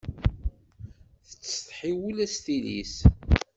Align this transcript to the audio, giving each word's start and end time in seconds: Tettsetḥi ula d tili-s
Tettsetḥi 1.27 1.91
ula 2.07 2.25
d 2.31 2.33
tili-s 2.43 2.95